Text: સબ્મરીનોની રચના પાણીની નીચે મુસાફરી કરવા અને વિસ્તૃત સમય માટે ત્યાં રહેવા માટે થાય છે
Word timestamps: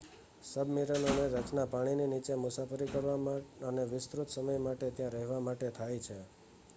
સબ્મરીનોની 0.43 1.27
રચના 1.33 1.65
પાણીની 1.67 2.07
નીચે 2.07 2.37
મુસાફરી 2.37 2.89
કરવા 2.93 3.35
અને 3.67 3.83
વિસ્તૃત 3.87 4.29
સમય 4.29 4.57
માટે 4.59 4.87
ત્યાં 4.93 5.13
રહેવા 5.13 5.41
માટે 5.41 5.71
થાય 5.73 5.99
છે 6.01 6.17